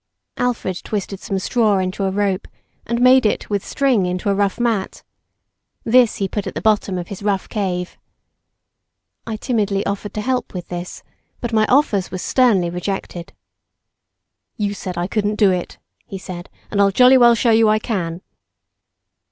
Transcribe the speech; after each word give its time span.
Alfred 0.37 0.77
twisted 0.83 1.19
some 1.19 1.37
straw 1.37 1.77
into 1.77 2.05
a 2.05 2.09
rope 2.09 2.47
and 2.87 2.99
made 2.99 3.23
it, 3.23 3.51
with 3.51 3.63
string, 3.63 4.07
into 4.07 4.31
a 4.31 4.33
rough 4.33 4.59
mat. 4.59 5.03
This 5.83 6.17
be 6.17 6.27
put 6.27 6.47
at 6.47 6.55
the 6.55 6.59
bottom 6.61 6.97
of 6.97 7.09
his 7.09 7.21
rough 7.21 7.47
cave. 7.47 7.99
I 9.27 9.35
timidly 9.35 9.85
offered 9.85 10.15
to 10.15 10.21
help 10.21 10.55
with 10.55 10.69
this, 10.69 11.03
but 11.39 11.53
my 11.53 11.67
offers 11.67 12.09
were 12.09 12.17
sternly 12.17 12.71
rejected. 12.71 13.33
"You 14.57 14.73
said 14.73 14.97
I 14.97 15.05
couldn't 15.05 15.35
do 15.35 15.51
it," 15.51 15.77
he 16.07 16.17
said, 16.17 16.49
"and 16.71 16.81
I'll 16.81 16.89
jolly 16.89 17.19
well 17.19 17.35
show 17.35 17.51
you 17.51 17.69
I 17.69 17.77
can." 17.77 18.23